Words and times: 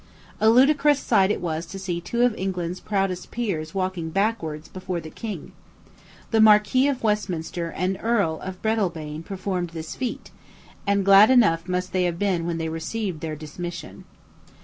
A 0.39 0.49
ludicrous 0.49 0.97
sight 0.99 1.29
it 1.29 1.41
was 1.41 1.67
to 1.67 1.77
see 1.77 2.01
two 2.01 2.23
of 2.23 2.33
England's 2.33 2.79
proudest 2.79 3.29
peers 3.29 3.75
walking 3.75 4.09
backward 4.09 4.63
before 4.73 4.99
the 4.99 5.11
queen. 5.11 5.51
The 6.31 6.41
Marquis 6.41 6.87
of 6.87 7.03
Westminster 7.03 7.69
and 7.69 7.99
Earl 8.01 8.39
of 8.41 8.59
Breadalbane 8.63 9.21
performed 9.21 9.69
this 9.75 9.93
feat, 9.95 10.31
and 10.87 11.05
glad 11.05 11.29
enough 11.29 11.69
must 11.69 11.93
they 11.93 12.05
have 12.05 12.17
been 12.17 12.47
when 12.47 12.57
they 12.57 12.67
received 12.69 13.21
their 13.21 13.35
dismission. 13.35 14.05